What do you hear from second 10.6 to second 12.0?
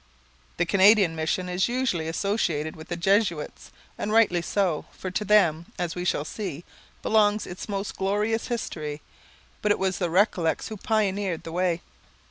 who pioneered the way.